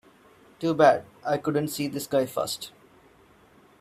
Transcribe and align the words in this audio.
Too 0.59 0.73
bad 0.73 1.05
I 1.23 1.37
couldn't 1.37 1.67
see 1.67 1.87
this 1.87 2.07
guy 2.07 2.25
first. 2.25 2.71